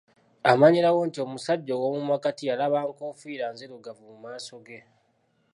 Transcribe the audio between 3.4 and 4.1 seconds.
nzirugavu